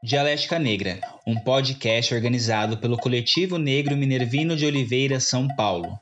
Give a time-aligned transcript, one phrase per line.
[0.00, 5.98] Dialética Negra, um podcast organizado pelo Coletivo Negro Minervino de Oliveira, São Paulo.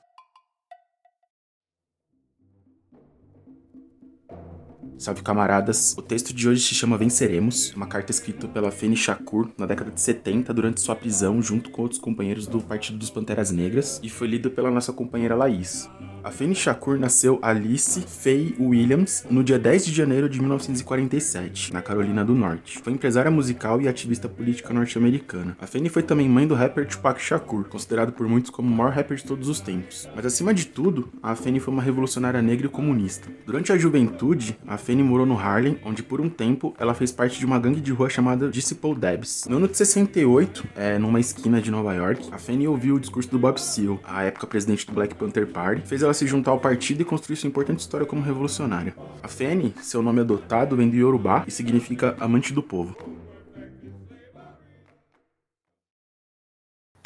[4.98, 5.94] Salve camaradas!
[5.96, 9.90] O texto de hoje se chama Venceremos, uma carta escrita pela Feni Shakur na década
[9.90, 14.10] de 70 durante sua prisão junto com outros companheiros do Partido dos Panteras Negras e
[14.10, 15.88] foi lido pela nossa companheira Laís.
[16.26, 21.80] A Fanny Shakur nasceu Alice Faye Williams no dia 10 de janeiro de 1947, na
[21.80, 22.80] Carolina do Norte.
[22.82, 25.56] Foi empresária musical e ativista política norte-americana.
[25.60, 28.90] A Fanny foi também mãe do rapper Tupac Shakur, considerado por muitos como o maior
[28.90, 30.08] rapper de todos os tempos.
[30.16, 33.28] Mas acima de tudo, a Fanny foi uma revolucionária negra e comunista.
[33.46, 37.38] Durante a juventude, a Fanny morou no Harlem, onde por um tempo ela fez parte
[37.38, 39.46] de uma gangue de rua chamada Disciple Debs.
[39.48, 43.30] No ano de 68, é, numa esquina de Nova York, a Fanny ouviu o discurso
[43.30, 46.58] do Bob Seale, a época presidente do Black Panther Party, fez ela se juntar ao
[46.58, 48.94] partido e construir sua importante história como revolucionária.
[49.22, 52.96] A Fene, seu nome adotado, vem do Yorubá e significa amante do povo.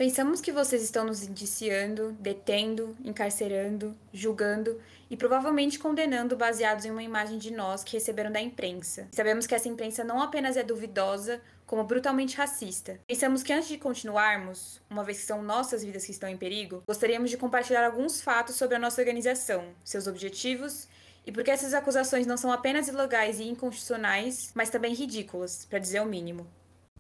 [0.01, 7.03] Pensamos que vocês estão nos indiciando, detendo, encarcerando, julgando e provavelmente condenando baseados em uma
[7.03, 9.07] imagem de nós que receberam da imprensa.
[9.13, 12.99] Sabemos que essa imprensa não apenas é duvidosa, como brutalmente racista.
[13.07, 16.83] Pensamos que antes de continuarmos, uma vez que são nossas vidas que estão em perigo,
[16.87, 20.89] gostaríamos de compartilhar alguns fatos sobre a nossa organização, seus objetivos
[21.27, 25.79] e por que essas acusações não são apenas ilegais e inconstitucionais, mas também ridículas, para
[25.79, 26.47] dizer o mínimo.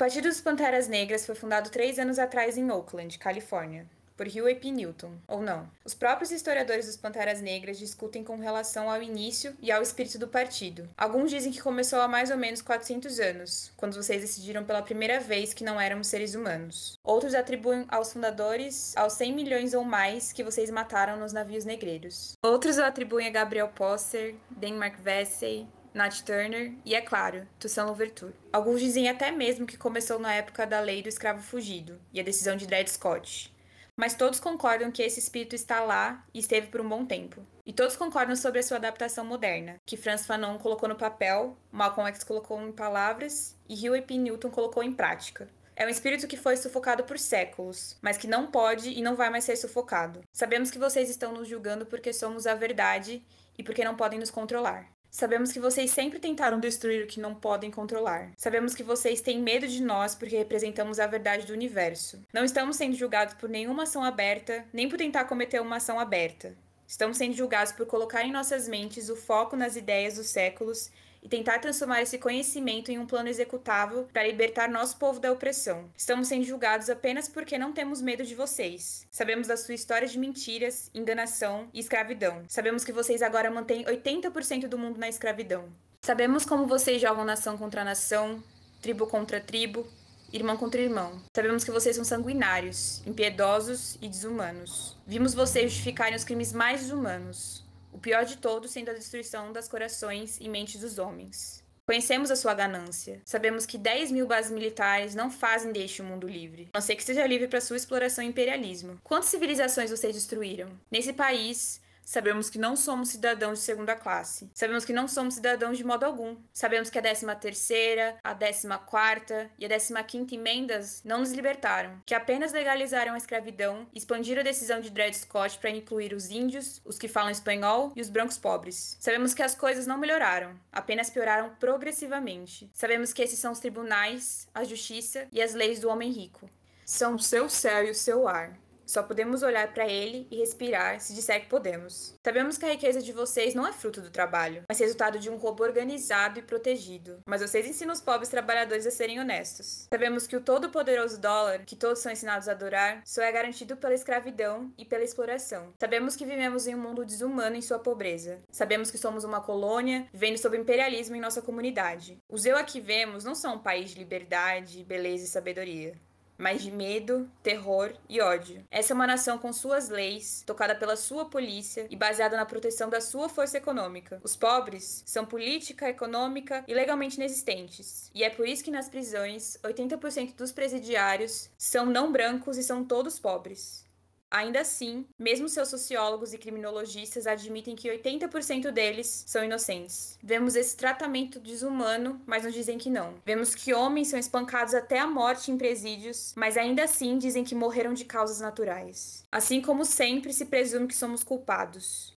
[0.00, 4.70] Partido dos Panteras Negras foi fundado três anos atrás em Oakland, Califórnia por Huey P.
[4.70, 5.66] Newton, ou não.
[5.82, 10.28] Os próprios historiadores dos Panteras Negras discutem com relação ao início e ao espírito do
[10.28, 10.86] partido.
[10.94, 15.20] Alguns dizem que começou há mais ou menos 400 anos, quando vocês decidiram pela primeira
[15.20, 16.98] vez que não éramos seres humanos.
[17.02, 22.34] Outros atribuem aos fundadores aos 100 milhões ou mais que vocês mataram nos navios negreiros.
[22.42, 28.34] Outros o atribuem a Gabriel Posser, Denmark Vesey, Nat Turner e, é claro, Toussaint Louverture.
[28.52, 32.24] Alguns dizem até mesmo que começou na época da lei do escravo fugido e a
[32.24, 33.52] decisão de Dred Scott
[34.00, 37.46] mas todos concordam que esse espírito está lá e esteve por um bom tempo.
[37.66, 42.08] E todos concordam sobre a sua adaptação moderna, que Franz Fanon colocou no papel, Malcolm
[42.08, 44.16] X colocou em palavras e Huey P.
[44.16, 45.50] Newton colocou em prática.
[45.76, 49.28] É um espírito que foi sufocado por séculos, mas que não pode e não vai
[49.28, 50.22] mais ser sufocado.
[50.32, 53.22] Sabemos que vocês estão nos julgando porque somos a verdade
[53.58, 54.90] e porque não podem nos controlar.
[55.10, 58.30] Sabemos que vocês sempre tentaram destruir o que não podem controlar.
[58.36, 62.24] Sabemos que vocês têm medo de nós porque representamos a verdade do universo.
[62.32, 66.54] Não estamos sendo julgados por nenhuma ação aberta, nem por tentar cometer uma ação aberta.
[66.86, 70.90] Estamos sendo julgados por colocar em nossas mentes o foco nas ideias dos séculos
[71.22, 75.90] e tentar transformar esse conhecimento em um plano executável para libertar nosso povo da opressão.
[75.96, 79.06] Estamos sendo julgados apenas porque não temos medo de vocês.
[79.10, 82.44] Sabemos da sua história de mentiras, enganação e escravidão.
[82.48, 85.68] Sabemos que vocês agora mantêm 80% do mundo na escravidão.
[86.02, 88.42] Sabemos como vocês jogam nação contra nação,
[88.80, 89.86] tribo contra tribo,
[90.32, 91.20] irmão contra irmão.
[91.34, 94.96] Sabemos que vocês são sanguinários, impiedosos e desumanos.
[95.06, 99.68] Vimos vocês justificarem os crimes mais desumanos o pior de todos sendo a destruição das
[99.68, 101.64] corações e mentes dos homens.
[101.86, 103.20] Conhecemos a sua ganância.
[103.24, 106.94] Sabemos que 10 mil bases militares não fazem deste o mundo livre, a não ser
[106.94, 109.00] que seja livre para sua exploração e imperialismo.
[109.02, 110.68] Quantas civilizações vocês destruíram?
[110.88, 114.50] Nesse país, Sabemos que não somos cidadãos de segunda classe.
[114.52, 116.36] Sabemos que não somos cidadãos de modo algum.
[116.52, 121.30] Sabemos que a 13 terceira, a 14 quarta e a 15 quinta emendas não nos
[121.30, 126.30] libertaram, que apenas legalizaram a escravidão expandiram a decisão de Dred Scott para incluir os
[126.30, 128.96] índios, os que falam espanhol e os brancos pobres.
[128.98, 132.68] Sabemos que as coisas não melhoraram, apenas pioraram progressivamente.
[132.74, 136.50] Sabemos que esses são os tribunais, a justiça e as leis do homem rico.
[136.84, 138.58] São o seu céu e o seu ar.
[138.90, 142.12] Só podemos olhar para ele e respirar se disser que podemos.
[142.24, 145.36] Sabemos que a riqueza de vocês não é fruto do trabalho, mas resultado de um
[145.36, 147.20] roubo organizado e protegido.
[147.24, 149.86] Mas vocês ensinam os pobres trabalhadores a serem honestos.
[149.88, 153.94] Sabemos que o todo-poderoso dólar, que todos são ensinados a adorar, só é garantido pela
[153.94, 155.72] escravidão e pela exploração.
[155.78, 158.42] Sabemos que vivemos em um mundo desumano em sua pobreza.
[158.50, 162.18] Sabemos que somos uma colônia vivendo sob imperialismo em nossa comunidade.
[162.28, 165.94] Os eu aqui vemos não são um país de liberdade, beleza e sabedoria
[166.40, 168.64] mas de medo, terror e ódio.
[168.70, 172.88] Essa é uma nação com suas leis, tocada pela sua polícia e baseada na proteção
[172.88, 174.20] da sua força econômica.
[174.24, 178.10] Os pobres são política, econômica e legalmente inexistentes.
[178.14, 182.84] E é por isso que nas prisões, 80% dos presidiários são não brancos e são
[182.84, 183.89] todos pobres.
[184.30, 190.16] Ainda assim, mesmo seus sociólogos e criminologistas admitem que 80% deles são inocentes.
[190.22, 193.14] Vemos esse tratamento desumano, mas nos dizem que não.
[193.26, 197.56] Vemos que homens são espancados até a morte em presídios, mas ainda assim dizem que
[197.56, 199.24] morreram de causas naturais.
[199.32, 202.14] Assim como sempre se presume que somos culpados.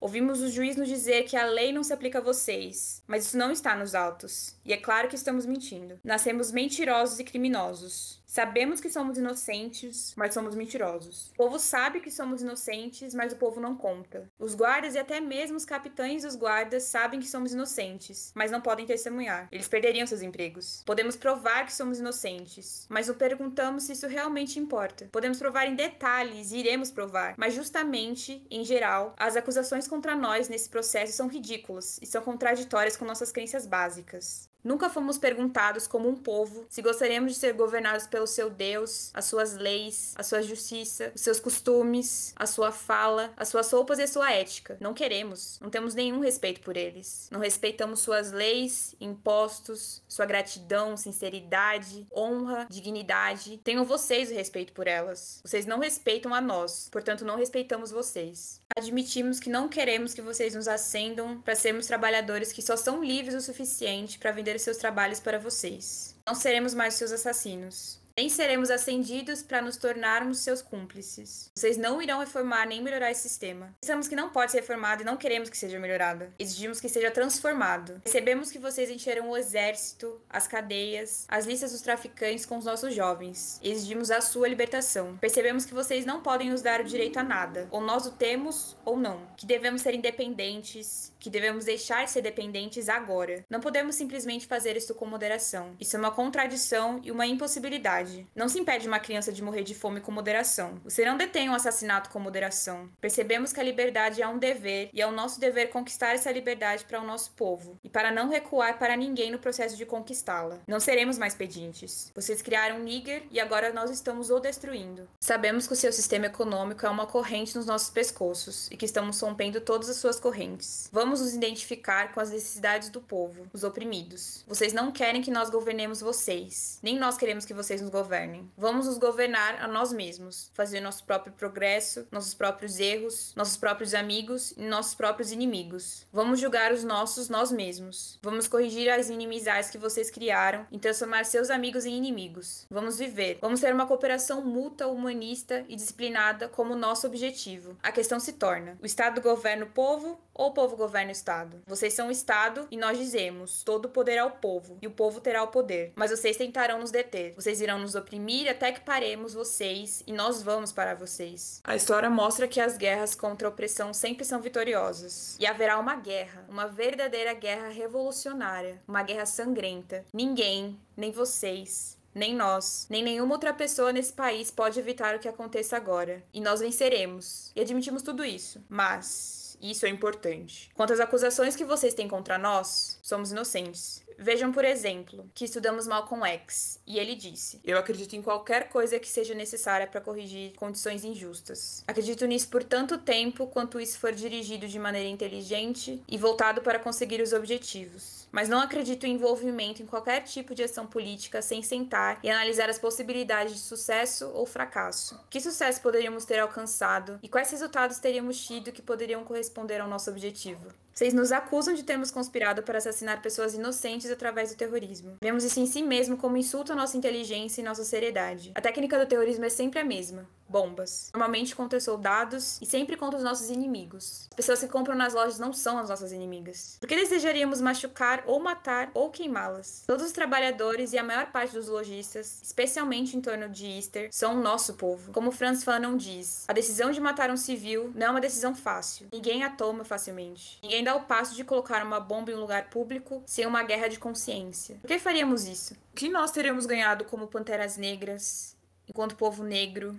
[0.00, 3.36] Ouvimos o juiz nos dizer que a lei não se aplica a vocês, mas isso
[3.36, 4.54] não está nos autos.
[4.64, 5.98] E é claro que estamos mentindo.
[6.04, 8.22] Nascemos mentirosos e criminosos.
[8.30, 11.30] Sabemos que somos inocentes, mas somos mentirosos.
[11.30, 14.30] O povo sabe que somos inocentes, mas o povo não conta.
[14.38, 18.60] Os guardas e até mesmo os capitães dos guardas sabem que somos inocentes, mas não
[18.60, 19.48] podem testemunhar.
[19.50, 20.82] Eles perderiam seus empregos.
[20.84, 25.08] Podemos provar que somos inocentes, mas não perguntamos se isso realmente importa.
[25.10, 30.50] Podemos provar em detalhes e iremos provar, mas justamente, em geral, as acusações contra nós
[30.50, 34.47] nesse processo são ridículas e são contraditórias com nossas crenças básicas.
[34.62, 39.24] Nunca fomos perguntados, como um povo, se gostaríamos de ser governados pelo seu Deus, as
[39.24, 44.02] suas leis, a sua justiça, os seus costumes, a sua fala, as suas roupas e
[44.02, 44.76] a sua ética.
[44.80, 45.58] Não queremos.
[45.60, 47.28] Não temos nenhum respeito por eles.
[47.30, 53.58] Não respeitamos suas leis, impostos, sua gratidão, sinceridade, honra, dignidade.
[53.58, 55.40] Tenham vocês o respeito por elas.
[55.44, 58.60] Vocês não respeitam a nós, portanto, não respeitamos vocês.
[58.76, 63.34] Admitimos que não queremos que vocês nos acendam para sermos trabalhadores que só são livres
[63.34, 66.14] o suficiente para vender seus trabalhos para vocês.
[66.26, 68.00] Não seremos mais seus assassinos.
[68.18, 71.52] Nem seremos ascendidos para nos tornarmos seus cúmplices.
[71.54, 73.72] Vocês não irão reformar nem melhorar esse sistema.
[73.80, 76.26] Pensamos que não pode ser reformado e não queremos que seja melhorado.
[76.36, 78.00] Exigimos que seja transformado.
[78.02, 82.92] Percebemos que vocês encheram o exército, as cadeias, as listas dos traficantes com os nossos
[82.92, 83.60] jovens.
[83.62, 85.16] Exigimos a sua libertação.
[85.18, 87.68] Percebemos que vocês não podem nos dar o direito a nada.
[87.70, 89.28] Ou nós o temos ou não.
[89.36, 93.44] Que devemos ser independentes, que devemos deixar de ser dependentes agora.
[93.48, 95.76] Não podemos simplesmente fazer isso com moderação.
[95.78, 98.07] Isso é uma contradição e uma impossibilidade.
[98.34, 100.80] Não se impede uma criança de morrer de fome com moderação.
[100.84, 102.88] Você não detém um assassinato com moderação.
[103.00, 106.84] Percebemos que a liberdade é um dever e é o nosso dever conquistar essa liberdade
[106.84, 110.58] para o nosso povo e para não recuar para ninguém no processo de conquistá-la.
[110.66, 112.10] Não seremos mais pedintes.
[112.14, 115.08] Vocês criaram um Níger e agora nós estamos o destruindo.
[115.20, 119.20] Sabemos que o seu sistema econômico é uma corrente nos nossos pescoços e que estamos
[119.20, 120.88] rompendo todas as suas correntes.
[120.92, 124.44] Vamos nos identificar com as necessidades do povo, os oprimidos.
[124.46, 128.50] Vocês não querem que nós governemos vocês, nem nós queremos que vocês nos governem.
[128.56, 133.92] Vamos nos governar a nós mesmos, fazer nosso próprio progresso, nossos próprios erros, nossos próprios
[133.92, 136.06] amigos e nossos próprios inimigos.
[136.12, 138.18] Vamos julgar os nossos nós mesmos.
[138.22, 142.66] Vamos corrigir as inimizades que vocês criaram e transformar seus amigos em inimigos.
[142.70, 143.38] Vamos viver.
[143.40, 147.76] Vamos ter uma cooperação mútua, humanista e disciplinada como nosso objetivo.
[147.82, 151.60] A questão se torna: o Estado governa o povo o povo governa o Estado?
[151.66, 155.20] Vocês são o Estado e nós dizemos: todo o poder ao povo, e o povo
[155.20, 155.92] terá o poder.
[155.96, 157.34] Mas vocês tentarão nos deter.
[157.34, 161.60] Vocês irão nos oprimir até que paremos vocês e nós vamos para vocês.
[161.64, 165.36] A história mostra que as guerras contra a opressão sempre são vitoriosas.
[165.40, 170.04] E haverá uma guerra, uma verdadeira guerra revolucionária, uma guerra sangrenta.
[170.12, 175.28] Ninguém, nem vocês, nem nós, nem nenhuma outra pessoa nesse país pode evitar o que
[175.28, 176.22] aconteça agora.
[176.32, 177.52] E nós venceremos.
[177.54, 178.62] E admitimos tudo isso.
[178.68, 180.70] Mas isso é importante.
[180.74, 184.02] Quanto às acusações que vocês têm contra nós, somos inocentes.
[184.20, 188.98] Vejam, por exemplo, que estudamos Malcolm X e ele disse: Eu acredito em qualquer coisa
[188.98, 191.84] que seja necessária para corrigir condições injustas.
[191.86, 196.80] Acredito nisso por tanto tempo quanto isso for dirigido de maneira inteligente e voltado para
[196.80, 198.17] conseguir os objetivos.
[198.30, 202.68] Mas não acredito em envolvimento em qualquer tipo de ação política sem sentar e analisar
[202.68, 205.18] as possibilidades de sucesso ou fracasso.
[205.30, 210.10] Que sucesso poderíamos ter alcançado e quais resultados teríamos tido que poderiam corresponder ao nosso
[210.10, 210.68] objetivo?
[210.98, 215.16] Vocês nos acusam de termos conspirado para assassinar pessoas inocentes através do terrorismo.
[215.22, 218.50] Vemos isso em si mesmo como insulto à nossa inteligência e nossa seriedade.
[218.52, 221.10] A técnica do terrorismo é sempre a mesma: bombas.
[221.12, 224.28] Normalmente contra soldados e sempre contra os nossos inimigos.
[224.30, 226.76] As pessoas que compram nas lojas não são as nossas inimigas.
[226.80, 229.84] Por que desejaríamos machucar ou matar ou queimá-las?
[229.86, 234.38] Todos os trabalhadores e a maior parte dos lojistas, especialmente em torno de Easter, são
[234.38, 235.12] o nosso povo.
[235.12, 239.08] Como Franz Fanon diz, a decisão de matar um civil não é uma decisão fácil.
[239.12, 240.58] Ninguém a toma facilmente.
[240.62, 243.88] Ninguém dá o passo de colocar uma bomba em um lugar público sem uma guerra
[243.88, 244.76] de consciência.
[244.80, 245.74] Por que faríamos isso?
[245.92, 248.56] O que nós teríamos ganhado como panteras negras,
[248.88, 249.98] enquanto povo negro,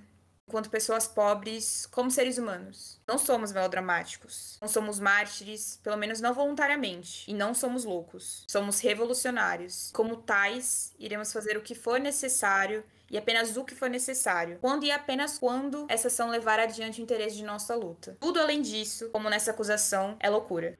[0.49, 2.99] quanto pessoas pobres, como seres humanos.
[3.07, 8.43] Não somos melodramáticos, não somos mártires, pelo menos não voluntariamente, e não somos loucos.
[8.47, 9.91] Somos revolucionários.
[9.93, 14.83] Como tais, iremos fazer o que for necessário e apenas o que for necessário, quando
[14.83, 18.17] e apenas quando essa ação levar adiante o interesse de nossa luta.
[18.19, 20.77] Tudo além disso, como nessa acusação, é loucura.